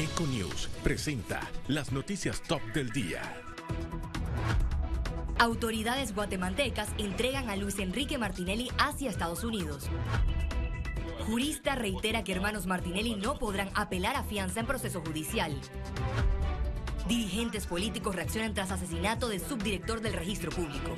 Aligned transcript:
Econews 0.00 0.70
presenta 0.82 1.42
las 1.68 1.92
noticias 1.92 2.40
top 2.40 2.62
del 2.72 2.88
día. 2.88 3.20
Autoridades 5.38 6.14
guatemaltecas 6.14 6.88
entregan 6.96 7.50
a 7.50 7.56
Luis 7.56 7.78
Enrique 7.78 8.16
Martinelli 8.16 8.70
hacia 8.78 9.10
Estados 9.10 9.44
Unidos. 9.44 9.90
Jurista 11.26 11.74
reitera 11.74 12.24
que 12.24 12.32
hermanos 12.32 12.64
Martinelli 12.64 13.14
no 13.14 13.38
podrán 13.38 13.68
apelar 13.74 14.16
a 14.16 14.22
fianza 14.22 14.60
en 14.60 14.66
proceso 14.66 15.02
judicial. 15.02 15.54
Dirigentes 17.06 17.66
políticos 17.66 18.16
reaccionan 18.16 18.54
tras 18.54 18.70
asesinato 18.70 19.28
del 19.28 19.42
subdirector 19.42 20.00
del 20.00 20.14
registro 20.14 20.50
público. 20.50 20.96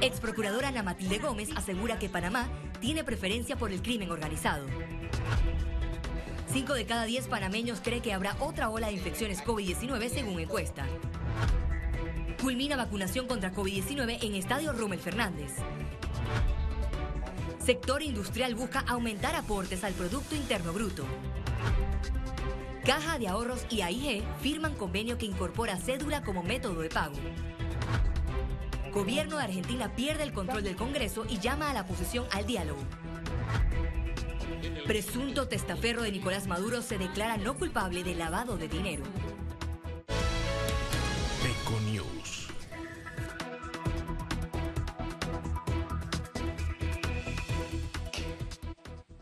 Ex 0.00 0.20
procuradora 0.20 0.68
Ana 0.68 0.82
Matilde 0.82 1.18
Gómez 1.18 1.50
asegura 1.54 1.98
que 1.98 2.08
Panamá 2.08 2.48
tiene 2.80 3.04
preferencia 3.04 3.56
por 3.56 3.72
el 3.72 3.82
crimen 3.82 4.10
organizado. 4.10 4.64
Cinco 6.52 6.74
de 6.74 6.86
cada 6.86 7.04
diez 7.04 7.26
panameños 7.26 7.80
cree 7.82 8.00
que 8.00 8.12
habrá 8.12 8.36
otra 8.40 8.70
ola 8.70 8.86
de 8.86 8.94
infecciones 8.94 9.44
COVID-19 9.44 10.08
según 10.08 10.40
encuesta. 10.40 10.86
Culmina 12.40 12.76
vacunación 12.76 13.26
contra 13.26 13.52
COVID-19 13.52 14.18
en 14.22 14.34
Estadio 14.34 14.72
Rommel 14.72 15.00
Fernández. 15.00 15.52
Sector 17.58 18.02
industrial 18.02 18.54
busca 18.54 18.80
aumentar 18.86 19.34
aportes 19.34 19.82
al 19.82 19.92
Producto 19.94 20.36
Interno 20.36 20.72
Bruto. 20.72 21.04
Caja 22.84 23.18
de 23.18 23.26
Ahorros 23.26 23.66
y 23.68 23.80
AIG 23.80 24.22
firman 24.40 24.76
convenio 24.76 25.18
que 25.18 25.26
incorpora 25.26 25.76
cédula 25.76 26.22
como 26.22 26.44
método 26.44 26.82
de 26.82 26.88
pago. 26.88 27.16
Gobierno 28.92 29.38
de 29.38 29.42
Argentina 29.42 29.94
pierde 29.96 30.22
el 30.22 30.32
control 30.32 30.62
del 30.62 30.76
Congreso 30.76 31.26
y 31.28 31.38
llama 31.40 31.70
a 31.70 31.74
la 31.74 31.80
oposición 31.80 32.24
al 32.30 32.46
diálogo. 32.46 32.80
Presunto 34.86 35.48
testaferro 35.48 36.02
de 36.02 36.12
Nicolás 36.12 36.46
Maduro 36.46 36.82
se 36.82 36.98
declara 36.98 37.36
no 37.36 37.56
culpable 37.56 38.04
de 38.04 38.14
lavado 38.14 38.56
de 38.56 38.68
dinero. 38.68 39.02
Econews. 41.44 42.48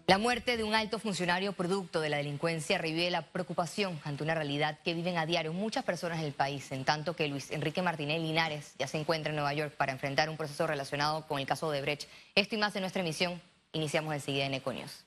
La 0.07 0.19
muerte 0.19 0.59
de 0.59 0.65
un 0.65 0.75
alto 0.75 0.99
funcionario 0.99 1.55
producto 1.55 2.01
de 2.01 2.11
la 2.11 2.19
delincuencia 2.19 2.77
revive 2.77 3.11
la 3.11 3.23
preocupación 3.23 3.99
ante 4.05 4.23
una 4.23 4.35
realidad 4.35 4.79
que 4.85 4.93
viven 4.93 5.17
a 5.17 5.25
diario 5.25 5.55
muchas 5.55 5.83
personas 5.83 6.19
en 6.19 6.27
el 6.27 6.35
país, 6.35 6.71
en 6.73 6.85
tanto 6.85 7.17
que 7.17 7.27
Luis 7.27 7.51
Enrique 7.51 7.81
Martínez 7.81 8.21
Linares 8.21 8.75
ya 8.79 8.87
se 8.87 8.99
encuentra 8.99 9.31
en 9.31 9.37
Nueva 9.37 9.55
York 9.55 9.75
para 9.77 9.93
enfrentar 9.93 10.29
un 10.29 10.37
proceso 10.37 10.67
relacionado 10.67 11.27
con 11.27 11.41
el 11.41 11.47
caso 11.47 11.71
de 11.71 11.81
Brecht. 11.81 12.07
Esto 12.35 12.55
y 12.55 12.59
más 12.59 12.77
en 12.77 12.83
nuestra 12.83 13.01
emisión. 13.01 13.41
Iniciamos 13.73 14.15
enseguida 14.15 14.45
en 14.45 14.55
Econios. 14.55 15.05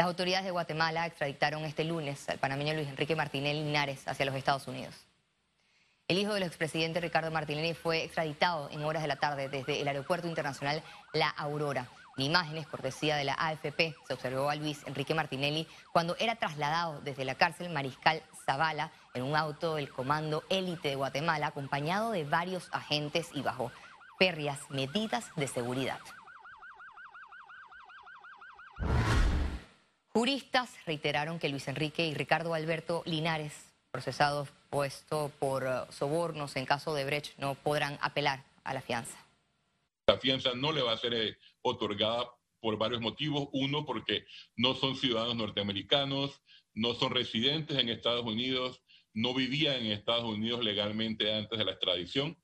Las 0.00 0.06
autoridades 0.06 0.46
de 0.46 0.50
Guatemala 0.50 1.04
extraditaron 1.04 1.62
este 1.66 1.84
lunes 1.84 2.26
al 2.30 2.38
panameño 2.38 2.72
Luis 2.72 2.88
Enrique 2.88 3.14
Martínez 3.14 3.54
Linares 3.54 4.08
hacia 4.08 4.24
los 4.24 4.34
Estados 4.34 4.66
Unidos. 4.66 4.94
El 6.08 6.16
hijo 6.16 6.32
del 6.32 6.44
expresidente 6.44 7.02
Ricardo 7.02 7.30
Martinelli 7.30 7.74
fue 7.74 8.04
extraditado 8.04 8.70
en 8.70 8.82
horas 8.82 9.02
de 9.02 9.08
la 9.08 9.16
tarde 9.16 9.50
desde 9.50 9.78
el 9.78 9.86
Aeropuerto 9.86 10.26
Internacional 10.26 10.82
La 11.12 11.28
Aurora. 11.28 11.86
En 12.16 12.24
imágenes, 12.24 12.66
cortesía 12.66 13.14
de 13.16 13.24
la 13.24 13.34
AFP, 13.34 13.94
se 14.08 14.14
observó 14.14 14.48
a 14.48 14.54
Luis 14.54 14.80
Enrique 14.86 15.12
Martinelli 15.12 15.68
cuando 15.92 16.16
era 16.18 16.36
trasladado 16.36 17.02
desde 17.02 17.26
la 17.26 17.34
cárcel 17.34 17.68
Mariscal 17.68 18.22
Zavala 18.46 18.92
en 19.12 19.22
un 19.22 19.36
auto 19.36 19.74
del 19.74 19.90
Comando 19.90 20.44
Élite 20.48 20.88
de 20.88 20.96
Guatemala, 20.96 21.48
acompañado 21.48 22.12
de 22.12 22.24
varios 22.24 22.70
agentes 22.72 23.28
y 23.34 23.42
bajo 23.42 23.70
férreas 24.18 24.60
medidas 24.70 25.26
de 25.36 25.46
seguridad. 25.46 25.98
Juristas 30.12 30.74
reiteraron 30.86 31.38
que 31.38 31.48
Luis 31.48 31.68
Enrique 31.68 32.04
y 32.04 32.14
Ricardo 32.14 32.52
Alberto 32.52 33.04
Linares, 33.06 33.72
procesados 33.92 34.48
puesto 34.68 35.30
por 35.38 35.62
uh, 35.62 35.92
sobornos 35.92 36.56
en 36.56 36.66
caso 36.66 36.94
de 36.94 37.04
Brecht, 37.04 37.38
no 37.38 37.54
podrán 37.54 37.96
apelar 38.00 38.44
a 38.64 38.74
la 38.74 38.80
fianza. 38.80 39.16
La 40.08 40.18
fianza 40.18 40.52
no 40.54 40.72
le 40.72 40.82
va 40.82 40.92
a 40.92 40.96
ser 40.96 41.14
eh, 41.14 41.36
otorgada 41.62 42.28
por 42.58 42.76
varios 42.76 43.00
motivos. 43.00 43.48
Uno, 43.52 43.86
porque 43.86 44.24
no 44.56 44.74
son 44.74 44.96
ciudadanos 44.96 45.36
norteamericanos, 45.36 46.42
no 46.74 46.94
son 46.94 47.12
residentes 47.12 47.78
en 47.78 47.88
Estados 47.88 48.26
Unidos, 48.26 48.82
no 49.14 49.32
vivían 49.32 49.76
en 49.76 49.92
Estados 49.92 50.24
Unidos 50.24 50.64
legalmente 50.64 51.32
antes 51.32 51.56
de 51.56 51.64
la 51.64 51.72
extradición. 51.72 52.36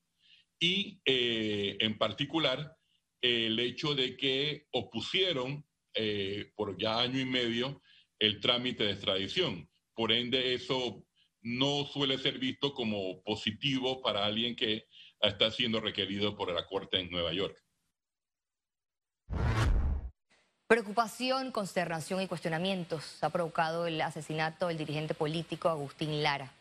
Y 0.60 1.00
eh, 1.04 1.77
en 1.81 1.98
particular, 1.98 2.77
el 3.21 3.59
hecho 3.59 3.97
de 3.97 4.16
que 4.16 4.69
opusieron 4.71 5.66
eh, 5.97 6.53
por 6.55 6.77
ya 6.77 7.01
año 7.01 7.19
y 7.19 7.25
medio 7.25 7.83
el 8.19 8.41
trámite 8.41 8.84
de 8.84 8.93
extradición. 8.93 9.69
Por 9.95 10.12
ende, 10.12 10.55
eso 10.55 11.05
no 11.43 11.84
suele 11.84 12.19
ser 12.19 12.39
visto 12.39 12.75
como 12.75 13.23
positivo 13.23 14.03
para 14.03 14.25
alguien 14.25 14.57
que 14.57 14.87
está 15.21 15.51
siendo 15.51 15.81
requerido 15.81 16.37
por 16.37 16.53
la 16.53 16.67
Corte 16.67 16.99
en 17.01 17.11
Nueva 17.11 17.33
York. 17.33 17.57
Preocupación, 20.67 21.53
consternación 21.53 22.21
y 22.23 22.27
cuestionamientos 22.27 23.23
ha 23.23 23.31
provocado 23.31 23.87
el 23.87 24.01
asesinato 24.01 24.67
del 24.67 24.78
dirigente 24.78 25.15
político 25.15 25.69
Agustín 25.69 26.25
Lara. 26.25 26.53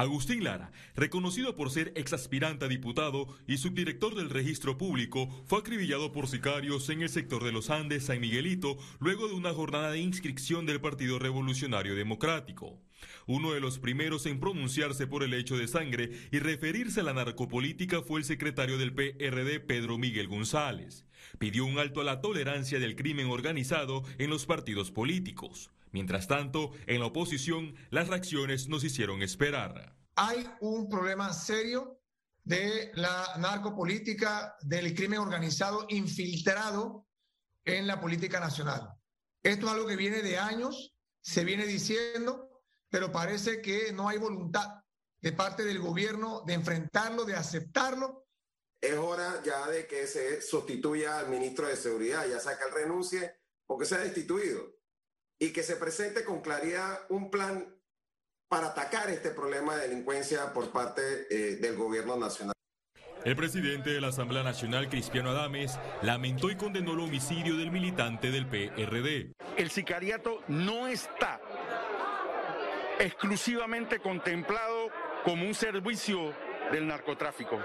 Agustín 0.00 0.44
Lara, 0.44 0.72
reconocido 0.96 1.56
por 1.56 1.70
ser 1.70 1.92
exaspirante 1.94 2.64
a 2.64 2.68
diputado 2.68 3.28
y 3.46 3.58
subdirector 3.58 4.14
del 4.14 4.30
registro 4.30 4.78
público, 4.78 5.28
fue 5.44 5.58
acribillado 5.58 6.10
por 6.10 6.26
sicarios 6.26 6.88
en 6.88 7.02
el 7.02 7.10
sector 7.10 7.44
de 7.44 7.52
los 7.52 7.68
Andes, 7.68 8.06
San 8.06 8.18
Miguelito, 8.18 8.78
luego 8.98 9.28
de 9.28 9.34
una 9.34 9.52
jornada 9.52 9.90
de 9.90 9.98
inscripción 9.98 10.64
del 10.64 10.80
Partido 10.80 11.18
Revolucionario 11.18 11.94
Democrático. 11.94 12.80
Uno 13.26 13.52
de 13.52 13.60
los 13.60 13.78
primeros 13.78 14.24
en 14.24 14.40
pronunciarse 14.40 15.06
por 15.06 15.22
el 15.22 15.34
hecho 15.34 15.58
de 15.58 15.68
sangre 15.68 16.10
y 16.30 16.38
referirse 16.38 17.00
a 17.00 17.02
la 17.02 17.12
narcopolítica 17.12 18.00
fue 18.00 18.20
el 18.20 18.24
secretario 18.24 18.78
del 18.78 18.94
PRD, 18.94 19.60
Pedro 19.60 19.98
Miguel 19.98 20.28
González. 20.28 21.04
Pidió 21.38 21.66
un 21.66 21.78
alto 21.78 22.00
a 22.00 22.04
la 22.04 22.22
tolerancia 22.22 22.78
del 22.78 22.96
crimen 22.96 23.26
organizado 23.26 24.02
en 24.16 24.30
los 24.30 24.46
partidos 24.46 24.90
políticos. 24.90 25.70
Mientras 25.92 26.28
tanto, 26.28 26.72
en 26.86 27.00
la 27.00 27.06
oposición, 27.06 27.74
las 27.90 28.08
reacciones 28.08 28.68
nos 28.68 28.84
hicieron 28.84 29.22
esperar. 29.22 29.96
Hay 30.16 30.48
un 30.60 30.88
problema 30.88 31.32
serio 31.32 32.00
de 32.44 32.92
la 32.94 33.34
narcopolítica, 33.38 34.56
del 34.62 34.94
crimen 34.94 35.18
organizado 35.18 35.86
infiltrado 35.88 37.06
en 37.64 37.86
la 37.86 38.00
política 38.00 38.40
nacional. 38.40 38.88
Esto 39.42 39.66
es 39.66 39.72
algo 39.72 39.86
que 39.86 39.96
viene 39.96 40.22
de 40.22 40.38
años, 40.38 40.94
se 41.20 41.44
viene 41.44 41.66
diciendo, 41.66 42.62
pero 42.88 43.10
parece 43.12 43.60
que 43.60 43.92
no 43.92 44.08
hay 44.08 44.18
voluntad 44.18 44.82
de 45.20 45.32
parte 45.32 45.64
del 45.64 45.80
gobierno 45.80 46.42
de 46.46 46.54
enfrentarlo, 46.54 47.24
de 47.24 47.34
aceptarlo. 47.34 48.26
Es 48.80 48.96
hora 48.96 49.42
ya 49.44 49.68
de 49.68 49.86
que 49.86 50.06
se 50.06 50.40
sustituya 50.40 51.18
al 51.18 51.28
ministro 51.28 51.66
de 51.66 51.76
Seguridad, 51.76 52.26
ya 52.26 52.40
sea 52.40 52.56
que 52.56 52.64
él 52.64 52.74
renuncie 52.74 53.34
o 53.66 53.76
que 53.76 53.84
sea 53.84 53.98
destituido 53.98 54.79
y 55.40 55.52
que 55.52 55.62
se 55.62 55.76
presente 55.76 56.22
con 56.22 56.42
claridad 56.42 57.00
un 57.08 57.30
plan 57.30 57.74
para 58.48 58.68
atacar 58.68 59.08
este 59.10 59.30
problema 59.30 59.74
de 59.74 59.88
delincuencia 59.88 60.52
por 60.52 60.70
parte 60.70 61.02
eh, 61.30 61.56
del 61.56 61.76
gobierno 61.76 62.16
nacional. 62.16 62.52
El 63.24 63.36
presidente 63.36 63.90
de 63.90 64.00
la 64.00 64.08
Asamblea 64.08 64.42
Nacional, 64.42 64.88
Cristiano 64.88 65.30
Adames, 65.30 65.78
lamentó 66.02 66.50
y 66.50 66.56
condenó 66.56 66.92
el 66.92 67.00
homicidio 67.00 67.56
del 67.56 67.70
militante 67.70 68.30
del 68.30 68.46
PRD. 68.46 69.32
El 69.56 69.70
sicariato 69.70 70.42
no 70.48 70.88
está 70.88 71.40
exclusivamente 72.98 73.98
contemplado 73.98 74.88
como 75.24 75.46
un 75.46 75.54
servicio 75.54 76.34
del 76.70 76.86
narcotráfico. 76.86 77.58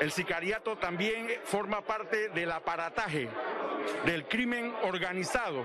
El 0.00 0.12
sicariato 0.12 0.78
también 0.78 1.28
forma 1.44 1.84
parte 1.84 2.28
del 2.30 2.50
aparataje 2.52 3.28
del 4.04 4.26
crimen 4.26 4.72
organizado 4.82 5.64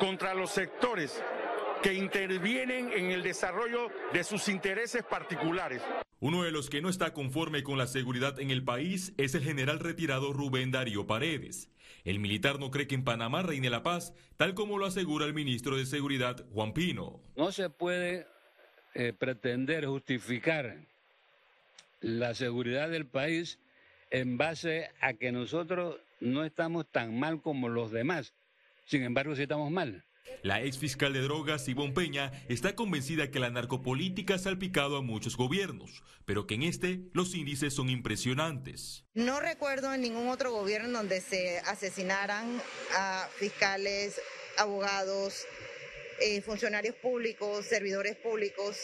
contra 0.00 0.34
los 0.34 0.50
sectores 0.50 1.22
que 1.82 1.94
intervienen 1.94 2.90
en 2.92 3.10
el 3.10 3.22
desarrollo 3.22 3.88
de 4.12 4.24
sus 4.24 4.48
intereses 4.48 5.04
particulares. 5.04 5.82
Uno 6.18 6.42
de 6.42 6.50
los 6.50 6.68
que 6.68 6.82
no 6.82 6.88
está 6.88 7.12
conforme 7.12 7.62
con 7.62 7.78
la 7.78 7.86
seguridad 7.86 8.40
en 8.40 8.50
el 8.50 8.64
país 8.64 9.12
es 9.18 9.34
el 9.34 9.44
general 9.44 9.78
retirado 9.78 10.32
Rubén 10.32 10.70
Darío 10.70 11.06
Paredes. 11.06 11.70
El 12.04 12.18
militar 12.18 12.58
no 12.58 12.70
cree 12.70 12.86
que 12.86 12.94
en 12.94 13.04
Panamá 13.04 13.42
reine 13.42 13.70
la 13.70 13.82
paz, 13.82 14.14
tal 14.36 14.54
como 14.54 14.78
lo 14.78 14.86
asegura 14.86 15.26
el 15.26 15.34
ministro 15.34 15.76
de 15.76 15.86
Seguridad, 15.86 16.46
Juan 16.52 16.72
Pino. 16.72 17.20
No 17.36 17.52
se 17.52 17.68
puede 17.68 18.26
eh, 18.94 19.12
pretender 19.12 19.86
justificar 19.86 20.76
la 22.00 22.34
seguridad 22.34 22.88
del 22.88 23.06
país 23.06 23.58
en 24.10 24.38
base 24.38 24.90
a 25.00 25.12
que 25.12 25.30
nosotros 25.30 25.98
no 26.20 26.44
estamos 26.44 26.86
tan 26.90 27.18
mal 27.18 27.42
como 27.42 27.68
los 27.68 27.90
demás. 27.90 28.32
Sin 28.90 29.04
embargo, 29.04 29.36
sí 29.36 29.42
estamos 29.42 29.70
mal. 29.70 30.04
La 30.42 30.62
ex 30.62 30.76
fiscal 30.76 31.12
de 31.12 31.20
drogas, 31.20 31.68
Ivonne 31.68 31.92
Peña, 31.92 32.32
está 32.48 32.74
convencida 32.74 33.30
que 33.30 33.38
la 33.38 33.48
narcopolítica 33.48 34.34
ha 34.34 34.38
salpicado 34.38 34.96
a 34.96 35.02
muchos 35.02 35.36
gobiernos, 35.36 36.02
pero 36.24 36.48
que 36.48 36.54
en 36.56 36.64
este 36.64 37.02
los 37.12 37.36
índices 37.36 37.72
son 37.72 37.88
impresionantes. 37.88 39.04
No 39.14 39.38
recuerdo 39.38 39.94
en 39.94 40.00
ningún 40.00 40.26
otro 40.26 40.50
gobierno 40.50 40.98
donde 40.98 41.20
se 41.20 41.60
asesinaran 41.60 42.60
a 42.96 43.28
fiscales, 43.36 44.20
abogados, 44.58 45.46
eh, 46.20 46.40
funcionarios 46.40 46.96
públicos, 46.96 47.64
servidores 47.66 48.16
públicos, 48.16 48.76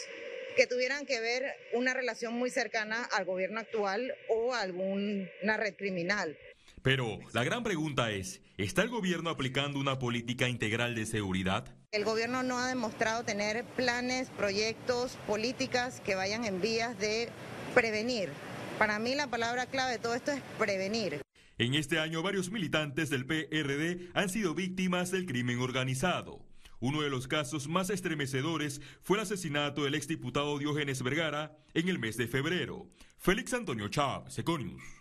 que 0.55 0.67
tuvieran 0.67 1.05
que 1.05 1.19
ver 1.19 1.43
una 1.73 1.93
relación 1.93 2.33
muy 2.33 2.49
cercana 2.49 3.03
al 3.11 3.25
gobierno 3.25 3.59
actual 3.59 4.13
o 4.29 4.53
a 4.53 4.61
alguna 4.61 5.57
red 5.57 5.75
criminal. 5.75 6.37
Pero 6.81 7.19
la 7.33 7.43
gran 7.43 7.63
pregunta 7.63 8.11
es, 8.11 8.41
¿está 8.57 8.81
el 8.81 8.89
gobierno 8.89 9.29
aplicando 9.29 9.79
una 9.79 9.99
política 9.99 10.47
integral 10.47 10.95
de 10.95 11.05
seguridad? 11.05 11.75
El 11.91 12.05
gobierno 12.05 12.43
no 12.43 12.57
ha 12.57 12.67
demostrado 12.67 13.23
tener 13.23 13.65
planes, 13.75 14.29
proyectos, 14.29 15.17
políticas 15.27 16.01
que 16.01 16.15
vayan 16.15 16.45
en 16.45 16.61
vías 16.61 16.97
de 16.99 17.29
prevenir. 17.73 18.29
Para 18.77 18.99
mí 18.99 19.15
la 19.15 19.27
palabra 19.27 19.65
clave 19.65 19.93
de 19.93 19.99
todo 19.99 20.13
esto 20.13 20.31
es 20.31 20.41
prevenir. 20.59 21.21
En 21.57 21.73
este 21.73 21.99
año 21.99 22.21
varios 22.21 22.51
militantes 22.51 23.09
del 23.09 23.25
PRD 23.25 24.11
han 24.13 24.29
sido 24.29 24.53
víctimas 24.53 25.09
del 25.11 25.25
crimen 25.25 25.59
organizado. 25.59 26.45
Uno 26.79 27.01
de 27.01 27.09
los 27.09 27.27
casos 27.27 27.67
más 27.67 27.89
estremecedores 27.89 28.81
fue 29.01 29.17
el 29.17 29.23
asesinato 29.23 29.83
del 29.83 29.95
exdiputado 29.95 30.59
Diógenes 30.59 31.01
Vergara 31.01 31.57
en 31.73 31.89
el 31.89 31.97
mes 31.97 32.17
de 32.17 32.27
febrero. 32.27 32.87
Félix 33.17 33.53
Antonio 33.53 33.87
Chávez, 33.87 34.37
Econius. 34.37 34.96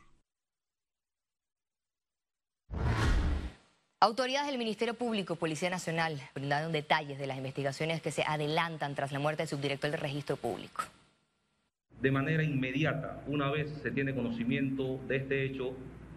Autoridades 3.98 4.48
del 4.48 4.58
Ministerio 4.58 4.92
Público, 4.92 5.36
Policía 5.36 5.70
Nacional, 5.70 6.20
brindaron 6.34 6.70
detalles 6.70 7.18
de 7.18 7.26
las 7.26 7.38
investigaciones 7.38 8.02
que 8.02 8.10
se 8.10 8.24
adelantan 8.24 8.94
tras 8.94 9.10
la 9.10 9.18
muerte 9.18 9.44
del 9.44 9.48
subdirector 9.48 9.90
del 9.90 10.00
Registro 10.00 10.36
Público. 10.36 10.82
De 12.02 12.10
manera 12.10 12.42
inmediata, 12.42 13.22
una 13.26 13.50
vez 13.50 13.70
se 13.82 13.90
tiene 13.90 14.14
conocimiento 14.14 15.00
de 15.08 15.16
este 15.16 15.46
hecho, 15.46 15.72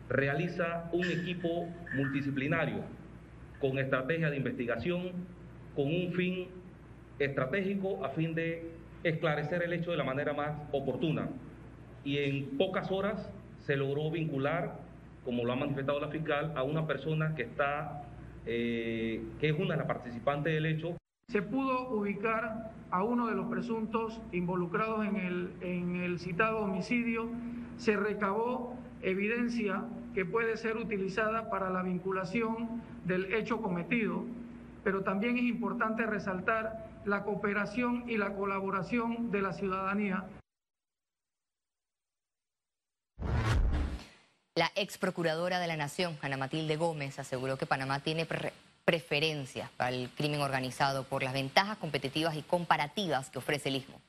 realiza 0.10 0.90
un 0.92 1.10
equipo 1.10 1.70
multidisciplinario 1.96 2.84
con 3.62 3.80
estrategia 3.80 4.30
de 4.30 4.36
investigación, 4.36 5.14
con 5.74 5.86
un 5.86 6.12
fin 6.12 6.50
estratégico 7.18 8.04
a 8.04 8.10
fin 8.10 8.36
de 8.36 8.72
esclarecer 9.06 9.64
el 9.64 9.72
hecho 9.72 9.92
de 9.92 9.98
la 9.98 10.04
manera 10.04 10.34
más 10.34 10.52
oportuna. 10.74 11.30
Y 12.04 12.18
en 12.18 12.58
pocas 12.58 12.92
horas 12.92 13.30
se 13.66 13.78
logró 13.78 14.12
vincular 14.12 14.89
como 15.30 15.46
lo 15.46 15.54
ha 15.54 15.56
manifestado 15.56 16.00
la 16.00 16.08
fiscal, 16.08 16.54
a 16.56 16.64
una 16.64 16.88
persona 16.88 17.36
que 17.36 17.44
está, 17.44 18.02
eh, 18.48 19.24
que 19.40 19.50
es 19.50 19.60
una 19.60 19.76
de 19.76 19.78
las 19.78 19.86
participantes 19.86 20.52
del 20.52 20.66
hecho. 20.66 20.98
Se 21.28 21.44
pudo 21.44 21.92
ubicar 21.92 22.72
a 22.90 23.04
uno 23.04 23.28
de 23.28 23.36
los 23.36 23.46
presuntos 23.46 24.20
involucrados 24.32 25.06
en 25.06 25.18
el, 25.18 25.52
en 25.62 25.98
el 25.98 26.18
citado 26.18 26.62
homicidio, 26.62 27.30
se 27.78 27.96
recabó 27.96 28.76
evidencia 29.04 29.84
que 30.16 30.26
puede 30.26 30.58
ser 30.58 30.78
utilizada 30.78 31.52
para 31.52 31.70
la 31.70 31.84
vinculación 31.84 32.82
del 33.06 33.32
hecho 33.32 33.62
cometido, 33.62 34.24
pero 34.84 35.04
también 35.04 35.38
es 35.38 35.44
importante 35.44 36.08
resaltar 36.08 36.88
la 37.06 37.22
cooperación 37.22 38.06
y 38.08 38.18
la 38.18 38.34
colaboración 38.34 39.30
de 39.30 39.44
la 39.44 39.54
ciudadanía. 39.54 40.24
La 44.60 44.74
ex 44.76 44.98
procuradora 44.98 45.58
de 45.62 45.68
la 45.68 45.78
Nación, 45.78 46.20
Ana 46.22 46.36
Matilde 46.36 46.76
Gómez, 46.76 47.18
aseguró 47.18 47.58
que 47.58 47.66
Panamá 47.66 48.02
tiene 48.02 48.28
preferencia 48.84 49.72
para 49.78 49.96
el 49.96 50.10
crimen 50.10 50.42
organizado 50.42 51.06
por 51.06 51.24
las 51.24 51.32
ventajas 51.32 51.78
competitivas 51.78 52.36
y 52.36 52.42
comparativas 52.42 53.30
que 53.30 53.38
ofrece 53.38 53.70
el 53.70 53.78
Istmo. 53.78 54.02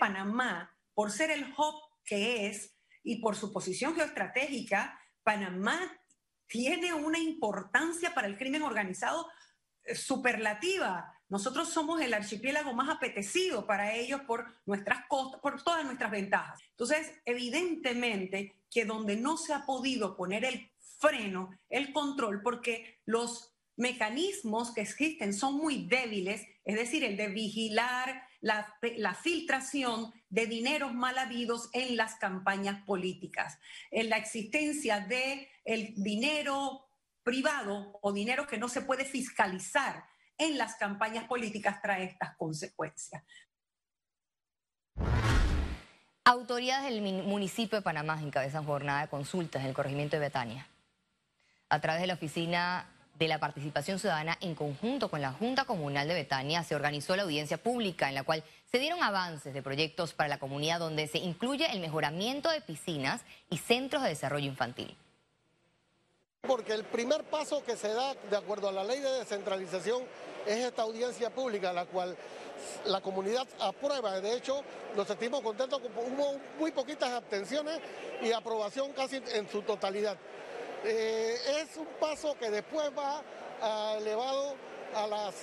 Panamá, 0.00 0.74
por 0.94 1.10
ser 1.10 1.30
el 1.30 1.44
hub 1.52 1.74
que 2.02 2.46
es 2.46 2.74
y 3.02 3.20
por 3.20 3.36
su 3.36 3.52
posición 3.52 3.94
geoestratégica, 3.94 4.98
Panamá 5.22 5.78
tiene 6.46 6.94
una 6.94 7.18
importancia 7.18 8.14
para 8.14 8.28
el 8.28 8.38
crimen 8.38 8.62
organizado 8.62 9.28
eh, 9.84 9.94
superlativa. 9.94 11.12
Nosotros 11.28 11.68
somos 11.68 12.00
el 12.00 12.14
archipiélago 12.14 12.72
más 12.72 12.88
apetecido 12.88 13.66
para 13.66 13.92
ellos 13.92 14.22
por 14.22 14.46
nuestras 14.64 15.04
costas, 15.08 15.42
por 15.42 15.62
todas 15.62 15.84
nuestras 15.84 16.10
ventajas. 16.10 16.58
Entonces, 16.70 17.20
evidentemente 17.26 18.61
que 18.72 18.84
donde 18.84 19.16
no 19.16 19.36
se 19.36 19.52
ha 19.52 19.66
podido 19.66 20.16
poner 20.16 20.44
el 20.44 20.72
freno, 20.98 21.50
el 21.68 21.92
control, 21.92 22.42
porque 22.42 23.00
los 23.04 23.52
mecanismos 23.76 24.72
que 24.72 24.82
existen 24.82 25.34
son 25.34 25.54
muy 25.54 25.86
débiles, 25.86 26.46
es 26.64 26.76
decir, 26.76 27.04
el 27.04 27.16
de 27.16 27.28
vigilar 27.28 28.22
la, 28.40 28.74
la, 28.96 29.14
filtración 29.14 30.12
de 30.28 30.46
dineros 30.46 30.94
mal 30.94 31.16
habidos 31.18 31.70
en 31.72 31.96
las 31.96 32.16
campañas 32.16 32.84
políticas, 32.84 33.58
en 33.90 34.10
la 34.10 34.16
existencia 34.16 35.00
de 35.00 35.48
el 35.64 35.94
dinero 35.96 36.86
privado 37.22 37.98
o 38.02 38.12
dinero 38.12 38.46
que 38.46 38.58
no 38.58 38.68
se 38.68 38.82
puede 38.82 39.04
fiscalizar 39.04 40.04
en 40.38 40.58
las 40.58 40.74
campañas 40.76 41.24
políticas 41.26 41.80
trae 41.80 42.04
estas 42.04 42.36
consecuencias. 42.36 43.22
Autoridades 46.24 46.88
del 46.88 47.02
municipio 47.02 47.78
de 47.78 47.82
Panamá 47.82 48.16
encabezan 48.22 48.64
jornada 48.64 49.02
de 49.02 49.08
consultas 49.08 49.62
en 49.62 49.68
el 49.68 49.74
corregimiento 49.74 50.14
de 50.14 50.20
Betania. 50.20 50.68
A 51.68 51.80
través 51.80 52.00
de 52.00 52.06
la 52.06 52.14
Oficina 52.14 52.86
de 53.18 53.26
la 53.26 53.40
Participación 53.40 53.98
Ciudadana, 53.98 54.38
en 54.40 54.54
conjunto 54.54 55.10
con 55.10 55.20
la 55.20 55.32
Junta 55.32 55.64
Comunal 55.64 56.06
de 56.06 56.14
Betania, 56.14 56.62
se 56.62 56.76
organizó 56.76 57.16
la 57.16 57.24
audiencia 57.24 57.58
pública 57.58 58.08
en 58.08 58.14
la 58.14 58.22
cual 58.22 58.44
se 58.70 58.78
dieron 58.78 59.02
avances 59.02 59.52
de 59.52 59.62
proyectos 59.62 60.12
para 60.14 60.28
la 60.28 60.38
comunidad 60.38 60.78
donde 60.78 61.08
se 61.08 61.18
incluye 61.18 61.72
el 61.72 61.80
mejoramiento 61.80 62.50
de 62.50 62.60
piscinas 62.60 63.22
y 63.50 63.58
centros 63.58 64.04
de 64.04 64.10
desarrollo 64.10 64.46
infantil. 64.46 64.96
Porque 66.42 66.72
el 66.72 66.84
primer 66.84 67.24
paso 67.24 67.64
que 67.64 67.76
se 67.76 67.92
da 67.92 68.14
de 68.14 68.36
acuerdo 68.36 68.68
a 68.68 68.72
la 68.72 68.84
ley 68.84 69.00
de 69.00 69.10
descentralización 69.10 70.04
es 70.46 70.58
esta 70.58 70.82
audiencia 70.82 71.30
pública, 71.30 71.72
la 71.72 71.86
cual 71.86 72.16
la 72.86 73.00
comunidad 73.00 73.46
aprueba. 73.60 74.20
De 74.20 74.36
hecho, 74.36 74.62
nos 74.96 75.06
sentimos 75.06 75.40
contentos, 75.40 75.80
hubo 75.80 76.38
muy 76.58 76.70
poquitas 76.72 77.10
abstenciones 77.10 77.80
y 78.22 78.32
aprobación 78.32 78.92
casi 78.92 79.22
en 79.34 79.48
su 79.48 79.62
totalidad. 79.62 80.16
Eh, 80.84 81.36
es 81.60 81.76
un 81.76 81.86
paso 82.00 82.36
que 82.38 82.50
después 82.50 82.90
va 82.96 83.22
elevado 83.96 84.56
a 84.94 85.06
las, 85.06 85.34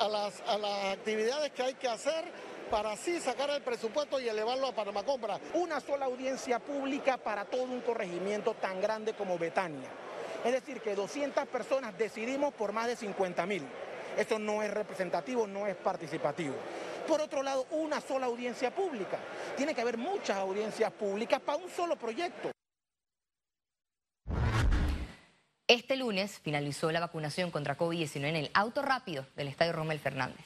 a, 0.00 0.08
las, 0.08 0.42
a 0.46 0.58
las 0.58 0.84
actividades 0.94 1.52
que 1.52 1.62
hay 1.62 1.74
que 1.74 1.88
hacer 1.88 2.24
para 2.70 2.92
así 2.92 3.20
sacar 3.20 3.50
el 3.50 3.60
presupuesto 3.60 4.18
y 4.18 4.28
elevarlo 4.28 4.68
a 4.68 4.74
Panamá 4.74 5.02
Compra. 5.02 5.38
Una 5.52 5.78
sola 5.80 6.06
audiencia 6.06 6.58
pública 6.58 7.18
para 7.18 7.44
todo 7.44 7.64
un 7.64 7.82
corregimiento 7.82 8.54
tan 8.54 8.80
grande 8.80 9.12
como 9.12 9.38
Betania. 9.38 9.90
Es 10.42 10.52
decir, 10.52 10.80
que 10.80 10.94
200 10.94 11.46
personas 11.48 11.96
decidimos 11.98 12.54
por 12.54 12.72
más 12.72 12.86
de 12.86 12.96
50 12.96 13.44
mil. 13.46 13.62
Eso 14.16 14.38
no 14.38 14.62
es 14.62 14.72
representativo, 14.72 15.46
no 15.46 15.66
es 15.66 15.76
participativo. 15.76 16.54
Por 17.06 17.20
otro 17.20 17.42
lado, 17.42 17.66
una 17.70 18.00
sola 18.00 18.26
audiencia 18.26 18.74
pública. 18.74 19.18
Tiene 19.56 19.74
que 19.74 19.80
haber 19.80 19.98
muchas 19.98 20.36
audiencias 20.36 20.92
públicas 20.92 21.40
para 21.40 21.58
un 21.58 21.70
solo 21.70 21.96
proyecto. 21.96 22.50
Este 25.66 25.96
lunes 25.96 26.38
finalizó 26.40 26.92
la 26.92 27.00
vacunación 27.00 27.50
contra 27.50 27.78
COVID-19 27.78 28.28
en 28.28 28.36
el 28.36 28.50
auto 28.52 28.82
rápido 28.82 29.26
del 29.36 29.48
Estadio 29.48 29.72
Rommel 29.72 29.98
Fernández. 29.98 30.44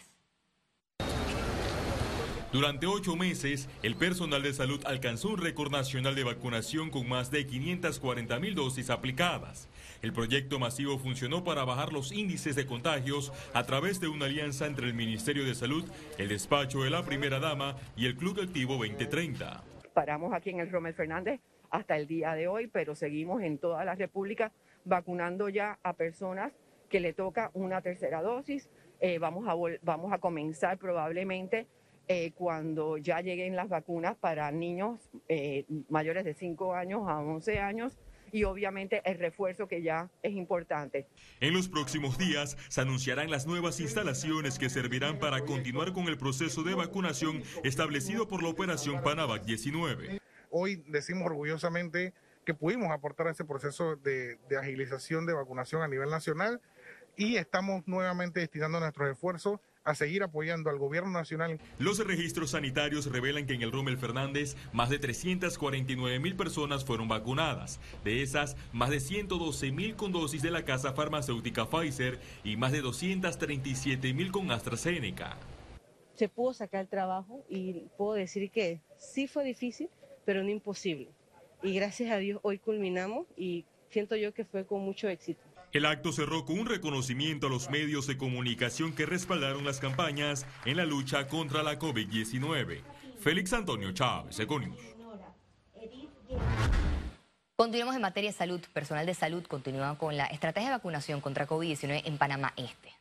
Durante 2.52 2.87
ocho 2.87 3.16
meses, 3.16 3.68
el 3.82 3.96
personal 3.96 4.42
de 4.42 4.54
salud 4.54 4.80
alcanzó 4.87 5.30
un 5.30 5.38
récord 5.38 5.70
nacional 5.73 6.14
de 6.14 6.23
vacunación 6.23 6.90
con 6.90 7.08
más 7.08 7.30
de 7.30 7.46
540 7.46 8.38
mil 8.38 8.54
dosis 8.54 8.88
aplicadas. 8.88 9.68
El 10.02 10.12
proyecto 10.12 10.58
masivo 10.58 10.98
funcionó 10.98 11.44
para 11.44 11.64
bajar 11.64 11.92
los 11.92 12.12
índices 12.12 12.56
de 12.56 12.66
contagios 12.66 13.32
a 13.54 13.64
través 13.64 14.00
de 14.00 14.08
una 14.08 14.26
alianza 14.26 14.66
entre 14.66 14.86
el 14.86 14.94
Ministerio 14.94 15.44
de 15.44 15.54
Salud, 15.54 15.84
el 16.18 16.28
despacho 16.28 16.82
de 16.82 16.90
la 16.90 17.04
primera 17.04 17.40
dama 17.40 17.76
y 17.96 18.06
el 18.06 18.16
Club 18.16 18.40
Activo 18.40 18.74
2030. 18.74 19.62
Paramos 19.94 20.34
aquí 20.34 20.50
en 20.50 20.60
el 20.60 20.70
Romel 20.70 20.94
Fernández 20.94 21.40
hasta 21.70 21.96
el 21.96 22.06
día 22.06 22.34
de 22.34 22.48
hoy, 22.48 22.66
pero 22.66 22.94
seguimos 22.94 23.42
en 23.42 23.58
toda 23.58 23.84
la 23.84 23.94
República 23.94 24.52
vacunando 24.84 25.48
ya 25.48 25.78
a 25.82 25.94
personas 25.94 26.52
que 26.88 27.00
le 27.00 27.12
toca 27.12 27.50
una 27.54 27.80
tercera 27.80 28.22
dosis. 28.22 28.68
Eh, 29.00 29.18
vamos, 29.18 29.46
a 29.48 29.54
vamos 29.82 30.12
a 30.12 30.18
comenzar 30.18 30.78
probablemente 30.78 31.66
eh, 32.08 32.32
cuando 32.32 32.98
ya 32.98 33.20
lleguen 33.20 33.56
las 33.56 33.68
vacunas 33.68 34.16
para 34.16 34.50
niños 34.52 35.10
eh, 35.28 35.64
mayores 35.88 36.24
de 36.24 36.34
5 36.34 36.74
años 36.74 37.02
a 37.08 37.18
11 37.18 37.58
años 37.58 37.98
y 38.33 38.45
obviamente 38.45 39.02
el 39.04 39.18
refuerzo 39.18 39.68
que 39.68 39.83
ya 39.83 40.11
es 40.23 40.33
importante. 40.33 41.06
En 41.40 41.54
los 41.54 41.68
próximos 41.68 42.18
días 42.18 42.56
se 42.68 42.80
anunciarán 42.80 43.30
las 43.30 43.47
nuevas 43.47 43.80
instalaciones 43.80 44.59
que 44.59 44.68
servirán 44.68 45.18
para 45.18 45.40
continuar 45.42 45.92
con 45.92 46.09
el 46.09 46.18
proceso 46.18 46.62
de 46.62 46.75
vacunación 46.75 47.42
establecido 47.64 48.28
por 48.28 48.42
la 48.42 48.49
operación 48.49 49.02
Panavac 49.02 49.45
19. 49.45 50.21
Hoy 50.50 50.83
decimos 50.87 51.26
orgullosamente 51.26 52.14
que 52.45 52.54
pudimos 52.54 52.90
aportar 52.90 53.26
a 53.26 53.30
ese 53.33 53.45
proceso 53.45 53.97
de, 53.97 54.37
de 54.49 54.56
agilización 54.56 55.26
de 55.26 55.33
vacunación 55.33 55.83
a 55.83 55.88
nivel 55.88 56.11
nacional 56.11 56.61
y 57.16 57.37
estamos 57.37 57.87
nuevamente 57.87 58.40
destinando 58.40 58.78
nuestros 58.78 59.11
esfuerzos 59.11 59.61
a 59.87 59.95
seguir 59.95 60.23
apoyando 60.23 60.69
al 60.69 60.78
gobierno 60.78 61.11
nacional. 61.11 61.59
Los 61.78 62.05
registros 62.05 62.50
sanitarios 62.50 63.07
revelan 63.11 63.47
que 63.47 63.55
en 63.55 63.62
el 63.62 63.73
Rommel 63.73 63.97
Fernández 63.97 64.57
más 64.73 64.90
de 64.90 64.99
349 64.99 66.19
mil 66.19 66.37
personas 66.37 66.85
fueron 66.85 67.09
vacunadas. 67.09 67.81
De 68.05 68.23
esas, 68.23 68.57
más 68.73 68.90
de 68.90 69.00
112 69.00 69.71
mil 69.71 69.95
con 69.95 70.12
dosis 70.12 70.43
de 70.43 70.50
la 70.50 70.64
casa 70.64 70.93
farmacéutica 70.93 71.71
Pfizer 71.71 72.19
y 72.45 72.57
más 72.57 72.73
de 72.73 72.81
237 72.81 74.12
mil 74.12 74.33
con 74.33 74.50
AstraZeneca. 74.50 75.37
Se 76.14 76.28
pudo 76.28 76.52
sacar 76.52 76.81
el 76.81 76.88
trabajo 76.88 77.45
y 77.49 77.85
puedo 77.97 78.14
decir 78.14 78.50
que 78.50 78.81
sí 78.99 79.28
fue 79.28 79.45
difícil, 79.45 79.88
pero 80.25 80.43
no 80.43 80.50
imposible. 80.50 81.09
Y 81.62 81.75
gracias 81.75 82.11
a 82.11 82.16
Dios 82.16 82.40
hoy 82.43 82.59
culminamos 82.59 83.26
y 83.37 83.64
siento 83.90 84.16
yo 84.16 84.35
que 84.35 84.45
fue 84.45 84.66
con 84.66 84.81
mucho 84.81 85.09
éxito. 85.09 85.45
El 85.73 85.87
acto 85.87 86.12
cerró 86.12 86.44
con 86.44 86.58
un 86.58 86.66
reconocimiento 86.66 87.49
a 87.49 87.50
los 87.50 87.70
medios 87.70 88.06
de 88.06 88.16
comunicación 88.16 88.94
que 88.94 89.06
respaldaron 89.06 89.64
las 89.64 89.80
campañas 89.80 90.46
en 90.64 90.76
la 90.76 90.87
lucha 90.87 91.28
contra 91.28 91.62
la 91.62 91.78
COVID-19. 91.78 92.82
Félix 93.18 93.52
Antonio 93.52 93.92
Chávez, 93.92 94.38
Econius. 94.38 94.78
Continuamos 97.56 97.96
en 97.96 98.02
materia 98.02 98.30
de 98.30 98.37
salud. 98.37 98.61
Personal 98.73 99.06
de 99.06 99.14
salud 99.14 99.44
continúa 99.46 99.96
con 99.99 100.16
la 100.16 100.26
estrategia 100.26 100.68
de 100.68 100.76
vacunación 100.76 101.20
contra 101.20 101.46
COVID-19 101.46 102.02
en 102.04 102.18
Panamá 102.18 102.52
Este. 102.56 102.92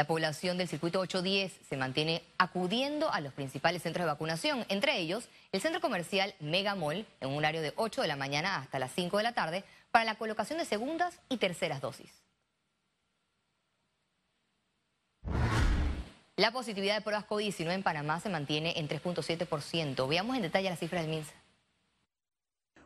La 0.00 0.06
población 0.06 0.56
del 0.56 0.66
circuito 0.66 0.98
810 0.98 1.52
se 1.68 1.76
mantiene 1.76 2.22
acudiendo 2.38 3.12
a 3.12 3.20
los 3.20 3.34
principales 3.34 3.82
centros 3.82 4.06
de 4.06 4.10
vacunación, 4.10 4.64
entre 4.70 4.98
ellos 4.98 5.28
el 5.52 5.60
centro 5.60 5.82
comercial 5.82 6.34
Mega 6.40 6.74
Mall, 6.74 7.04
en 7.20 7.28
un 7.28 7.36
horario 7.36 7.60
de 7.60 7.74
8 7.76 8.00
de 8.00 8.08
la 8.08 8.16
mañana 8.16 8.56
hasta 8.56 8.78
las 8.78 8.92
5 8.92 9.18
de 9.18 9.22
la 9.22 9.34
tarde, 9.34 9.62
para 9.90 10.06
la 10.06 10.14
colocación 10.14 10.58
de 10.58 10.64
segundas 10.64 11.20
y 11.28 11.36
terceras 11.36 11.82
dosis. 11.82 12.10
La 16.36 16.50
positividad 16.50 16.94
de 16.94 17.02
pruebas 17.02 17.28
COVID-19 17.28 17.70
en 17.70 17.82
Panamá 17.82 18.20
se 18.20 18.30
mantiene 18.30 18.78
en 18.78 18.88
3.7%. 18.88 20.08
Veamos 20.08 20.34
en 20.34 20.40
detalle 20.40 20.70
las 20.70 20.78
cifras 20.78 21.02
del 21.02 21.10
MINSA. 21.10 21.34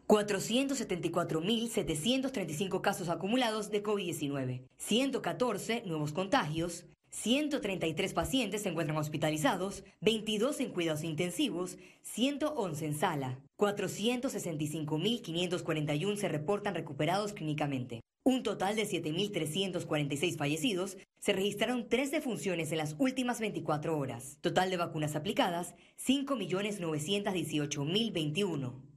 474.735 0.08 2.80
casos 2.80 3.08
acumulados 3.08 3.70
de 3.70 3.84
COVID-19, 3.84 4.66
114 4.78 5.84
nuevos 5.86 6.12
contagios, 6.12 6.86
133 7.14 8.12
pacientes 8.12 8.62
se 8.62 8.70
encuentran 8.70 8.98
hospitalizados, 8.98 9.84
22 10.00 10.58
en 10.60 10.70
cuidados 10.70 11.04
intensivos, 11.04 11.78
111 12.02 12.86
en 12.86 12.94
sala. 12.94 13.38
465.541 13.56 16.16
se 16.16 16.28
reportan 16.28 16.74
recuperados 16.74 17.32
clínicamente. 17.32 18.00
Un 18.24 18.42
total 18.42 18.74
de 18.74 18.82
7.346 18.82 20.36
fallecidos. 20.36 20.96
Se 21.20 21.32
registraron 21.32 21.88
tres 21.88 22.10
defunciones 22.10 22.72
en 22.72 22.78
las 22.78 22.96
últimas 22.98 23.38
24 23.38 23.96
horas. 23.96 24.38
Total 24.40 24.70
de 24.70 24.76
vacunas 24.76 25.14
aplicadas, 25.14 25.76
5.918.021. 26.04 28.93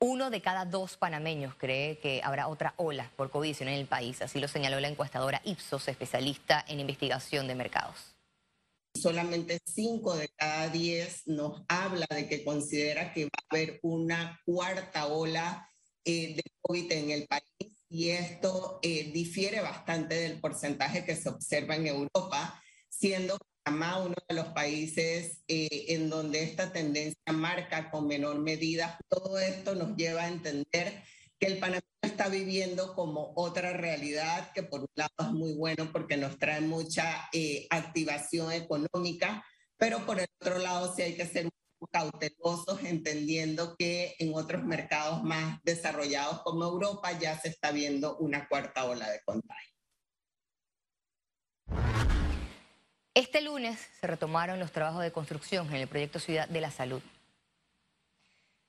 Uno 0.00 0.30
de 0.30 0.40
cada 0.40 0.64
dos 0.64 0.96
panameños 0.96 1.56
cree 1.56 1.98
que 1.98 2.20
habrá 2.22 2.46
otra 2.46 2.72
ola 2.76 3.10
por 3.16 3.32
COVID-19 3.32 3.62
en 3.62 3.68
el 3.68 3.86
país, 3.86 4.22
así 4.22 4.38
lo 4.38 4.46
señaló 4.46 4.78
la 4.78 4.86
encuestadora 4.86 5.42
Ipsos, 5.44 5.88
especialista 5.88 6.64
en 6.68 6.78
investigación 6.78 7.48
de 7.48 7.56
mercados. 7.56 8.14
Solamente 8.94 9.58
cinco 9.64 10.16
de 10.16 10.28
cada 10.28 10.68
diez 10.68 11.26
nos 11.26 11.62
habla 11.66 12.06
de 12.10 12.28
que 12.28 12.44
considera 12.44 13.12
que 13.12 13.24
va 13.24 13.30
a 13.42 13.56
haber 13.56 13.80
una 13.82 14.40
cuarta 14.44 15.06
ola 15.06 15.68
eh, 16.04 16.36
de 16.36 16.44
COVID 16.60 16.92
en 16.92 17.10
el 17.10 17.26
país 17.26 17.84
y 17.88 18.10
esto 18.10 18.78
eh, 18.82 19.10
difiere 19.12 19.60
bastante 19.60 20.14
del 20.14 20.40
porcentaje 20.40 21.04
que 21.04 21.16
se 21.16 21.28
observa 21.28 21.74
en 21.74 21.88
Europa, 21.88 22.62
siendo 22.88 23.36
Panamá 23.68 23.98
uno 23.98 24.14
de 24.26 24.34
los 24.34 24.46
países 24.46 25.42
eh, 25.46 25.84
en 25.88 26.08
donde 26.08 26.42
esta 26.42 26.72
tendencia 26.72 27.34
marca 27.34 27.90
con 27.90 28.06
menor 28.06 28.38
medida. 28.38 28.98
Todo 29.10 29.38
esto 29.38 29.74
nos 29.74 29.94
lleva 29.94 30.22
a 30.22 30.28
entender 30.28 31.02
que 31.38 31.48
el 31.48 31.58
Panamá 31.58 31.82
está 32.00 32.28
viviendo 32.28 32.94
como 32.94 33.34
otra 33.36 33.74
realidad, 33.74 34.52
que 34.54 34.62
por 34.62 34.80
un 34.80 34.90
lado 34.94 35.12
es 35.18 35.32
muy 35.32 35.52
bueno 35.52 35.90
porque 35.92 36.16
nos 36.16 36.38
trae 36.38 36.62
mucha 36.62 37.28
eh, 37.34 37.66
activación 37.68 38.52
económica, 38.52 39.44
pero 39.76 40.06
por 40.06 40.18
el 40.18 40.28
otro 40.40 40.58
lado 40.60 40.94
sí 40.96 41.02
hay 41.02 41.14
que 41.14 41.26
ser 41.26 41.50
cautelosos, 41.92 42.82
entendiendo 42.84 43.76
que 43.76 44.14
en 44.18 44.34
otros 44.34 44.64
mercados 44.64 45.22
más 45.24 45.62
desarrollados 45.62 46.40
como 46.40 46.64
Europa 46.64 47.12
ya 47.18 47.38
se 47.38 47.48
está 47.48 47.70
viendo 47.70 48.16
una 48.16 48.48
cuarta 48.48 48.86
ola 48.86 49.10
de 49.10 49.20
contagio. 49.26 49.78
Este 53.18 53.40
lunes 53.40 53.80
se 54.00 54.06
retomaron 54.06 54.60
los 54.60 54.70
trabajos 54.70 55.02
de 55.02 55.10
construcción 55.10 55.66
en 55.70 55.80
el 55.80 55.88
proyecto 55.88 56.20
Ciudad 56.20 56.48
de 56.48 56.60
la 56.60 56.70
Salud. 56.70 57.02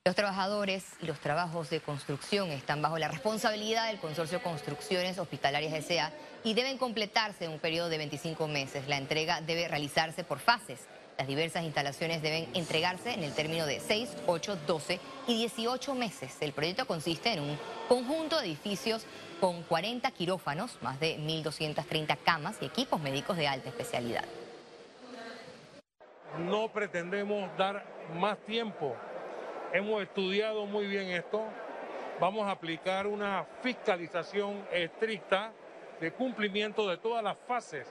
Los 0.04 0.16
trabajadores 0.16 0.86
y 1.04 1.06
los 1.06 1.20
trabajos 1.20 1.70
de 1.70 1.82
construcción 1.82 2.50
están 2.50 2.82
bajo 2.82 2.98
la 2.98 3.10
responsabilidad 3.10 3.86
del 3.86 4.00
Consorcio 4.00 4.42
Construcciones 4.42 5.20
Hospitalarias 5.20 5.72
S.A. 5.74 6.12
y 6.44 6.56
deben 6.56 6.80
completarse 6.80 7.46
en 7.46 7.52
un 7.52 7.60
periodo 7.60 7.90
de 7.90 8.00
25 8.00 8.48
meses. 8.48 8.88
La 8.88 8.98
entrega 8.98 9.40
debe 9.40 9.68
realizarse 9.68 10.24
por 10.24 10.40
fases. 10.40 10.80
Las 11.20 11.28
diversas 11.28 11.64
instalaciones 11.64 12.24
deben 12.24 12.50
entregarse 12.56 13.14
en 13.14 13.24
el 13.24 13.34
término 13.34 13.68
de 13.68 13.80
6, 13.80 14.10
8, 14.26 14.58
12 14.66 15.00
y 15.28 15.38
18 15.38 15.94
meses. 15.94 16.38
El 16.42 16.54
proyecto 16.54 16.88
consiste 16.88 17.34
en 17.34 17.42
un 17.42 17.60
conjunto 17.88 18.40
de 18.40 18.48
edificios 18.48 19.06
con 19.40 19.62
40 19.62 20.10
quirófanos, 20.10 20.80
más 20.82 21.00
de 21.00 21.20
1.230 21.20 22.18
camas 22.24 22.56
y 22.62 22.66
equipos 22.66 23.00
médicos 23.00 23.38
de 23.38 23.48
alta 23.48 23.70
especialidad. 23.70 24.26
No 26.48 26.72
pretendemos 26.72 27.50
dar 27.58 27.84
más 28.16 28.38
tiempo. 28.40 28.96
Hemos 29.74 30.02
estudiado 30.02 30.66
muy 30.66 30.88
bien 30.88 31.10
esto. 31.10 31.44
Vamos 32.20 32.48
a 32.48 32.52
aplicar 32.52 33.08
una 33.08 33.46
fiscalización 33.62 34.66
estricta 34.72 35.52
de 36.00 36.12
cumplimiento 36.12 36.88
de 36.88 36.98
todas 36.98 37.24
las 37.24 37.38
fases 37.48 37.86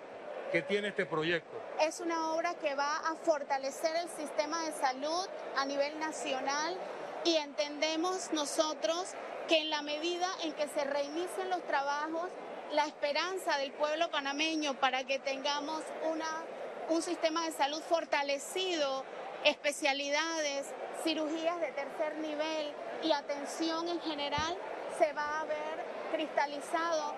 que 0.50 0.62
tiene 0.62 0.88
este 0.88 1.07
proyecto. 1.07 1.57
Es 1.81 2.00
una 2.00 2.33
obra 2.33 2.55
que 2.55 2.75
va 2.75 2.97
a 2.97 3.14
fortalecer 3.17 3.95
el 3.97 4.09
sistema 4.09 4.64
de 4.64 4.73
salud 4.73 5.26
a 5.57 5.64
nivel 5.67 5.99
nacional 6.00 6.76
y 7.25 7.37
entendemos 7.37 8.33
nosotros 8.33 9.14
que 9.47 9.59
en 9.59 9.71
la 9.71 9.83
medida 9.83 10.26
en 10.43 10.52
que 10.55 10.69
se 10.69 10.85
reinicien 10.85 11.50
los 11.50 11.62
trabajos, 11.62 12.31
la 12.73 12.87
esperanza 12.87 13.57
del 13.59 13.73
pueblo 13.73 14.11
panameño 14.11 14.75
para 14.75 15.05
que 15.05 15.19
tengamos 15.19 15.83
una, 16.11 16.45
un 16.88 17.02
sistema 17.02 17.45
de 17.45 17.52
salud 17.52 17.80
fortalecido, 17.83 19.04
especialidades, 19.45 20.66
cirugías 21.02 21.61
de 21.61 21.73
tercer 21.73 22.18
nivel 22.18 22.73
y 23.02 23.12
atención 23.12 23.88
en 23.88 24.00
general 24.00 24.57
se 24.99 25.12
va 25.12 25.40
a 25.40 25.45
ver 25.45 25.85
cristalizado. 26.12 27.14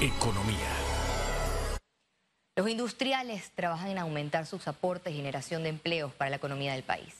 Economía. 0.00 0.68
Los 2.56 2.68
industriales 2.68 3.50
trabajan 3.54 3.90
en 3.90 3.98
aumentar 3.98 4.46
sus 4.46 4.68
aportes 4.68 5.12
y 5.12 5.16
generación 5.16 5.62
de 5.62 5.70
empleos 5.70 6.12
para 6.12 6.30
la 6.30 6.36
economía 6.36 6.72
del 6.72 6.82
país. 6.82 7.14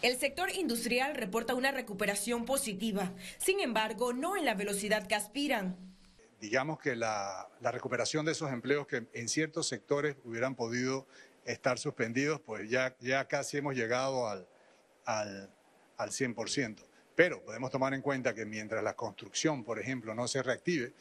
El 0.00 0.16
sector 0.16 0.50
industrial 0.50 1.14
reporta 1.14 1.54
una 1.54 1.72
recuperación 1.72 2.44
positiva, 2.44 3.12
sin 3.38 3.60
embargo, 3.60 4.12
no 4.12 4.36
en 4.36 4.44
la 4.44 4.54
velocidad 4.54 5.06
que 5.06 5.14
aspiran. 5.14 5.87
Digamos 6.40 6.78
que 6.78 6.94
la, 6.94 7.48
recuperación 7.60 8.24
de 8.24 8.32
esos 8.32 8.52
empleos 8.52 8.86
que 8.86 9.06
en 9.12 9.28
ciertos 9.28 9.68
sectores 9.68 10.16
hubieran 10.24 10.54
podido 10.54 11.06
estar 11.44 11.78
suspendidos, 11.78 12.40
pues 12.40 12.68
ya, 12.70 12.94
casi 13.28 13.56
hemos 13.56 13.74
llegado 13.74 14.28
al, 14.28 14.46
al, 15.04 15.50
al 15.96 16.10
100%. 16.10 16.84
Pero 17.14 17.42
podemos 17.42 17.70
tomar 17.70 17.94
en 17.94 18.02
cuenta 18.02 18.34
que 18.34 18.44
mientras 18.44 18.82
la 18.84 18.94
construcción, 18.94 19.64
por 19.64 19.80
ejemplo, 19.80 20.14
no 20.14 20.28
se 20.28 20.42
reactive, 20.42 20.92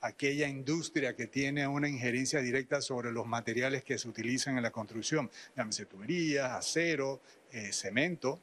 aquella 0.00 0.48
industria 0.48 1.14
que 1.14 1.26
tiene 1.26 1.66
una 1.68 1.88
injerencia 1.88 2.40
directa 2.40 2.80
sobre 2.80 3.12
los 3.12 3.26
materiales 3.26 3.84
que 3.84 3.98
se 3.98 4.08
utilizan 4.08 4.56
en 4.56 4.62
la 4.62 4.70
construcción, 4.70 5.30
llámese 5.56 5.86
tuberías, 5.86 6.50
acero, 6.50 7.20
eh, 7.52 7.72
cemento, 7.72 8.40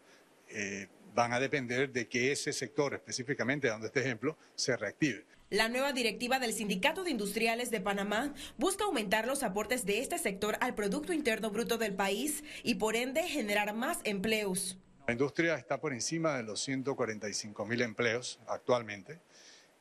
eh, 0.50 0.88
van 1.14 1.34
a 1.34 1.40
depender 1.40 1.92
de 1.92 2.08
que 2.08 2.32
ese 2.32 2.54
sector, 2.54 2.94
específicamente 2.94 3.68
dando 3.68 3.88
este 3.88 4.02
ejemplo, 4.02 4.38
se 4.56 4.78
reactive. 4.78 5.26
La 5.50 5.70
nueva 5.70 5.94
directiva 5.94 6.40
del 6.40 6.52
Sindicato 6.52 7.06
de 7.06 7.12
Industriales 7.12 7.72
de 7.72 7.80
Panamá 7.80 8.34
busca 8.58 8.84
aumentar 8.84 9.26
los 9.26 9.44
aportes 9.44 9.86
de 9.86 10.02
este 10.02 10.18
sector 10.18 10.58
al 10.60 10.76
Producto 10.76 11.14
Interno 11.14 11.52
Bruto 11.52 11.78
del 11.78 11.96
país 11.96 12.44
y 12.64 12.76
por 12.76 12.98
ende 12.98 13.24
generar 13.24 13.74
más 13.74 14.00
empleos. 14.04 14.78
La 15.08 15.14
industria 15.14 15.56
está 15.56 15.80
por 15.80 15.94
encima 15.94 16.36
de 16.36 16.44
los 16.44 16.60
145 16.60 17.66
mil 17.66 17.82
empleos 17.82 18.42
actualmente. 18.46 19.22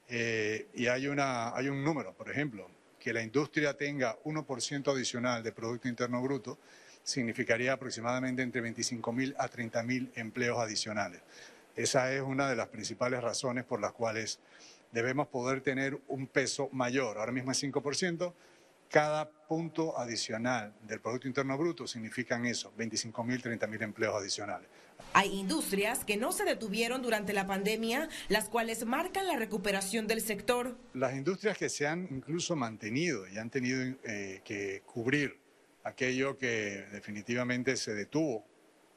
Eh, 0.08 0.68
y 0.72 0.86
hay, 0.86 1.08
hay 1.08 1.68
un 1.68 1.82
número, 1.82 2.14
por 2.14 2.30
ejemplo, 2.30 2.70
que 3.00 3.12
la 3.12 3.24
industria 3.24 3.76
tenga 3.76 4.16
1% 4.22 4.92
adicional 4.92 5.42
de 5.42 5.50
Producto 5.50 5.88
Interno 5.88 6.22
Bruto, 6.22 6.60
significaría 7.02 7.72
aproximadamente 7.72 8.40
entre 8.40 8.60
25 8.60 9.12
mil 9.12 9.34
a 9.36 9.48
30 9.48 9.82
mil 9.82 10.12
empleos 10.14 10.60
adicionales. 10.60 11.22
Esa 11.74 12.12
es 12.12 12.22
una 12.22 12.48
de 12.48 12.54
las 12.54 12.68
principales 12.68 13.20
razones 13.20 13.64
por 13.64 13.80
las 13.80 13.92
cuales 13.92 14.38
debemos 14.96 15.28
poder 15.28 15.60
tener 15.60 16.00
un 16.08 16.26
peso 16.26 16.70
mayor. 16.72 17.18
Ahora 17.18 17.30
mismo 17.30 17.52
es 17.52 17.62
5%. 17.62 18.32
Cada 18.88 19.28
punto 19.28 19.98
adicional 19.98 20.74
del 20.84 21.02
Producto 21.02 21.28
Interno 21.28 21.58
Bruto 21.58 21.86
significan 21.86 22.46
eso, 22.46 22.72
25 22.78 23.22
mil, 23.24 23.42
30 23.42 23.66
mil 23.66 23.82
empleos 23.82 24.14
adicionales. 24.14 24.70
Hay 25.12 25.34
industrias 25.34 26.02
que 26.06 26.16
no 26.16 26.32
se 26.32 26.44
detuvieron 26.44 27.02
durante 27.02 27.34
la 27.34 27.46
pandemia, 27.46 28.08
las 28.28 28.48
cuales 28.48 28.86
marcan 28.86 29.26
la 29.26 29.36
recuperación 29.36 30.06
del 30.06 30.22
sector. 30.22 30.78
Las 30.94 31.14
industrias 31.14 31.58
que 31.58 31.68
se 31.68 31.86
han 31.86 32.08
incluso 32.10 32.56
mantenido 32.56 33.28
y 33.28 33.36
han 33.36 33.50
tenido 33.50 33.82
eh, 34.04 34.40
que 34.44 34.82
cubrir 34.86 35.38
aquello 35.84 36.38
que 36.38 36.86
definitivamente 36.90 37.76
se 37.76 37.94
detuvo 37.94 38.46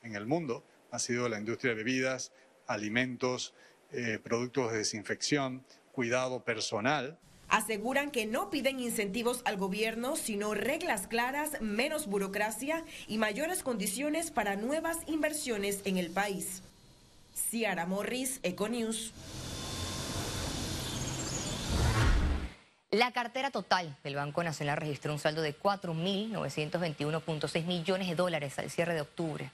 en 0.01 0.15
el 0.15 0.25
mundo 0.25 0.63
ha 0.91 0.99
sido 0.99 1.27
la 1.27 1.39
industria 1.39 1.73
de 1.73 1.83
bebidas, 1.83 2.31
alimentos, 2.67 3.53
eh, 3.91 4.19
productos 4.23 4.71
de 4.71 4.77
desinfección, 4.77 5.65
cuidado 5.99 6.39
personal. 6.45 7.19
Aseguran 7.49 8.09
que 8.09 8.25
no 8.25 8.49
piden 8.49 8.79
incentivos 8.79 9.41
al 9.43 9.57
gobierno, 9.57 10.15
sino 10.15 10.53
reglas 10.53 11.07
claras, 11.07 11.59
menos 11.59 12.07
burocracia 12.07 12.85
y 13.09 13.17
mayores 13.17 13.63
condiciones 13.63 14.31
para 14.31 14.55
nuevas 14.55 14.99
inversiones 15.07 15.81
en 15.83 15.97
el 15.97 16.09
país. 16.09 16.63
Ciara 17.35 17.85
Morris, 17.85 18.39
Econews. 18.43 19.11
La 22.91 23.11
cartera 23.11 23.51
total 23.51 23.97
del 24.01 24.15
Banco 24.15 24.41
Nacional 24.41 24.77
registró 24.77 25.11
un 25.11 25.19
saldo 25.19 25.41
de 25.41 25.53
4.921.6 25.53 27.65
millones 27.65 28.07
de 28.07 28.15
dólares 28.15 28.57
al 28.57 28.69
cierre 28.69 28.93
de 28.93 29.01
octubre. 29.01 29.51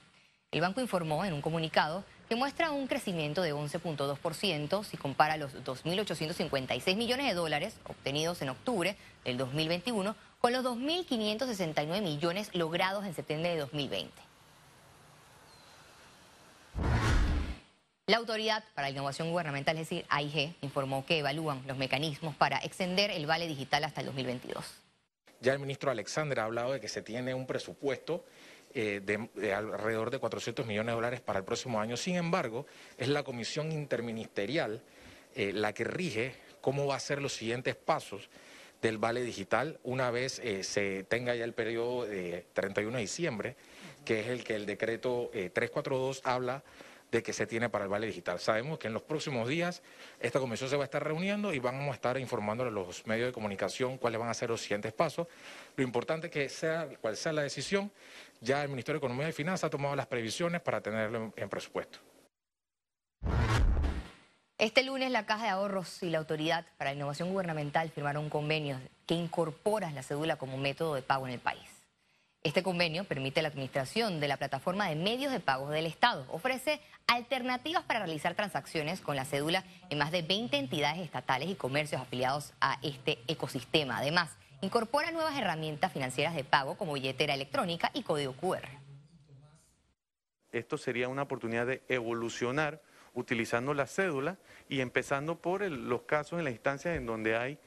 El 0.52 0.60
banco 0.60 0.80
informó 0.80 1.24
en 1.24 1.32
un 1.32 1.42
comunicado 1.42 2.04
que 2.28 2.36
muestra 2.36 2.70
un 2.70 2.86
crecimiento 2.86 3.42
de 3.42 3.54
11.2% 3.54 4.84
si 4.84 4.96
compara 4.96 5.36
los 5.36 5.54
2.856 5.54 6.96
millones 6.96 7.26
de 7.26 7.34
dólares 7.34 7.76
obtenidos 7.84 8.42
en 8.42 8.48
octubre 8.48 8.96
del 9.24 9.38
2021 9.38 10.16
con 10.40 10.52
los 10.52 10.64
2.569 10.64 12.02
millones 12.02 12.50
logrados 12.54 13.04
en 13.04 13.14
septiembre 13.14 13.50
de 13.50 13.58
2020. 13.58 14.12
La 18.08 18.18
Autoridad 18.18 18.62
para 18.74 18.86
la 18.86 18.92
Innovación 18.92 19.30
Gubernamental, 19.30 19.76
es 19.78 19.88
decir, 19.88 20.06
AIG, 20.08 20.54
informó 20.60 21.04
que 21.04 21.18
evalúan 21.18 21.62
los 21.66 21.76
mecanismos 21.76 22.36
para 22.36 22.58
extender 22.58 23.10
el 23.10 23.26
vale 23.26 23.48
digital 23.48 23.82
hasta 23.82 24.00
el 24.00 24.06
2022. 24.06 24.64
Ya 25.40 25.52
el 25.52 25.58
ministro 25.58 25.90
Alexander 25.90 26.38
ha 26.40 26.44
hablado 26.44 26.72
de 26.72 26.80
que 26.80 26.88
se 26.88 27.02
tiene 27.02 27.34
un 27.34 27.46
presupuesto 27.46 28.24
eh, 28.78 29.00
de, 29.00 29.54
alrededor 29.54 30.10
de 30.10 30.18
400 30.18 30.66
millones 30.66 30.88
de 30.88 30.96
dólares 30.96 31.20
para 31.22 31.38
el 31.38 31.46
próximo 31.46 31.80
año. 31.80 31.96
Sin 31.96 32.16
embargo, 32.16 32.66
es 32.98 33.08
la 33.08 33.22
comisión 33.22 33.72
interministerial 33.72 34.82
eh, 35.34 35.50
la 35.54 35.72
que 35.72 35.84
rige 35.84 36.34
cómo 36.60 36.86
va 36.86 36.96
a 36.96 37.00
ser 37.00 37.22
los 37.22 37.32
siguientes 37.32 37.74
pasos 37.74 38.28
del 38.82 38.98
vale 38.98 39.22
digital 39.22 39.80
una 39.82 40.10
vez 40.10 40.40
eh, 40.40 40.62
se 40.62 41.04
tenga 41.04 41.34
ya 41.34 41.44
el 41.44 41.54
periodo 41.54 42.04
de 42.04 42.44
31 42.52 42.98
de 42.98 43.00
diciembre, 43.00 43.56
que 44.04 44.20
es 44.20 44.26
el 44.26 44.44
que 44.44 44.56
el 44.56 44.66
decreto 44.66 45.30
342 45.32 46.20
habla 46.24 46.62
de 47.10 47.22
que 47.22 47.32
se 47.32 47.46
tiene 47.46 47.68
para 47.68 47.84
el 47.84 47.90
vale 47.90 48.06
digital. 48.06 48.40
Sabemos 48.40 48.78
que 48.78 48.88
en 48.88 48.94
los 48.94 49.02
próximos 49.02 49.48
días 49.48 49.82
esta 50.20 50.40
comisión 50.40 50.68
se 50.68 50.76
va 50.76 50.82
a 50.82 50.86
estar 50.86 51.02
reuniendo 51.02 51.52
y 51.54 51.58
vamos 51.58 51.90
a 51.90 51.94
estar 51.94 52.18
informando 52.18 52.64
a 52.64 52.70
los 52.70 53.06
medios 53.06 53.28
de 53.28 53.32
comunicación 53.32 53.96
cuáles 53.98 54.20
van 54.20 54.28
a 54.28 54.34
ser 54.34 54.50
los 54.50 54.60
siguientes 54.60 54.92
pasos. 54.92 55.26
Lo 55.76 55.84
importante 55.84 56.26
es 56.26 56.32
que 56.32 56.48
sea 56.48 56.88
cual 57.00 57.16
sea 57.16 57.32
la 57.32 57.42
decisión, 57.42 57.92
ya 58.40 58.62
el 58.62 58.68
Ministerio 58.68 59.00
de 59.00 59.06
Economía 59.06 59.28
y 59.28 59.32
Finanzas 59.32 59.64
ha 59.64 59.70
tomado 59.70 59.96
las 59.96 60.06
previsiones 60.06 60.60
para 60.60 60.80
tenerlo 60.80 61.32
en, 61.36 61.48
presupuesto. 61.48 61.98
Este 64.58 64.82
lunes 64.82 65.10
la 65.10 65.26
Caja 65.26 65.44
de 65.44 65.50
Ahorros 65.50 66.02
y 66.02 66.10
la 66.10 66.18
Autoridad 66.18 66.64
para 66.78 66.90
la 66.90 66.96
Innovación 66.96 67.30
Gubernamental 67.30 67.90
firmaron 67.90 68.24
un 68.24 68.30
convenio 68.30 68.80
que 69.06 69.14
incorpora 69.14 69.90
la 69.90 70.02
cédula 70.02 70.36
como 70.36 70.56
método 70.56 70.94
de 70.94 71.02
pago 71.02 71.26
en 71.26 71.34
el 71.34 71.40
país. 71.40 71.76
Este 72.46 72.62
convenio 72.62 73.02
permite 73.02 73.42
la 73.42 73.48
administración 73.48 74.20
de 74.20 74.28
la 74.28 74.36
plataforma 74.36 74.88
de 74.88 74.94
medios 74.94 75.32
de 75.32 75.40
pago 75.40 75.68
del 75.68 75.84
Estado. 75.84 76.24
Ofrece 76.30 76.80
alternativas 77.08 77.82
para 77.82 77.98
realizar 77.98 78.36
transacciones 78.36 79.00
con 79.00 79.16
la 79.16 79.24
cédula 79.24 79.64
en 79.90 79.98
más 79.98 80.12
de 80.12 80.22
20 80.22 80.56
entidades 80.56 81.00
estatales 81.00 81.50
y 81.50 81.56
comercios 81.56 82.00
afiliados 82.00 82.52
a 82.60 82.78
este 82.82 83.18
ecosistema. 83.26 83.98
Además, 83.98 84.30
incorpora 84.60 85.10
nuevas 85.10 85.36
herramientas 85.36 85.92
financieras 85.92 86.34
de 86.34 86.44
pago 86.44 86.76
como 86.76 86.94
billetera 86.94 87.34
electrónica 87.34 87.90
y 87.94 88.02
código 88.02 88.34
QR. 88.34 88.68
Esto 90.52 90.78
sería 90.78 91.08
una 91.08 91.22
oportunidad 91.22 91.66
de 91.66 91.82
evolucionar 91.88 92.80
utilizando 93.14 93.74
la 93.74 93.86
cédula 93.86 94.38
y 94.68 94.80
empezando 94.80 95.36
por 95.36 95.62
los 95.62 96.02
casos 96.02 96.38
en 96.38 96.44
las 96.44 96.52
instancias 96.52 96.96
en 96.96 97.06
donde 97.06 97.36
hay 97.36 97.58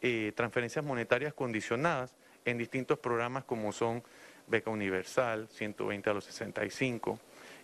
eh, 0.00 0.32
transferencias 0.36 0.84
monetarias 0.84 1.34
condicionadas 1.34 2.16
en 2.44 2.58
distintos 2.58 2.98
programas 2.98 3.44
como 3.44 3.72
son 3.72 4.02
Beca 4.46 4.70
Universal, 4.70 5.48
120 5.48 6.10
a 6.10 6.14
los 6.14 6.24
65 6.24 7.18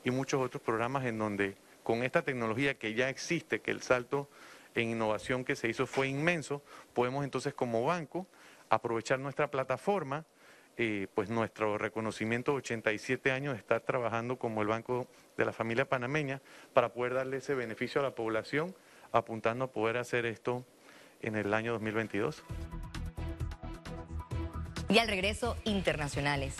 y 0.04 0.10
muchos 0.10 0.42
otros 0.42 0.62
programas 0.62 1.04
en 1.06 1.18
donde 1.18 1.56
con 1.82 2.02
esta 2.02 2.22
tecnología 2.22 2.74
que 2.74 2.94
ya 2.94 3.08
existe, 3.08 3.60
que 3.60 3.70
el 3.70 3.82
salto 3.82 4.28
en 4.74 4.90
innovación 4.90 5.44
que 5.44 5.56
se 5.56 5.68
hizo 5.68 5.86
fue 5.86 6.08
inmenso, 6.08 6.62
podemos 6.92 7.24
entonces 7.24 7.54
como 7.54 7.84
banco 7.84 8.26
aprovechar 8.74 9.18
nuestra 9.18 9.50
plataforma, 9.50 10.24
eh, 10.76 11.06
pues 11.14 11.30
nuestro 11.30 11.78
reconocimiento 11.78 12.52
de 12.52 12.58
87 12.58 13.30
años 13.30 13.54
de 13.54 13.60
estar 13.60 13.80
trabajando 13.82 14.38
como 14.38 14.62
el 14.62 14.68
Banco 14.68 15.06
de 15.36 15.44
la 15.44 15.52
Familia 15.52 15.88
Panameña 15.88 16.40
para 16.72 16.92
poder 16.92 17.14
darle 17.14 17.36
ese 17.38 17.54
beneficio 17.54 18.00
a 18.00 18.04
la 18.04 18.14
población, 18.14 18.74
apuntando 19.12 19.66
a 19.66 19.72
poder 19.72 19.96
hacer 19.96 20.26
esto 20.26 20.64
en 21.22 21.36
el 21.36 21.54
año 21.54 21.72
2022. 21.72 22.42
Y 24.88 24.98
al 24.98 25.08
regreso, 25.08 25.56
internacionales. 25.64 26.56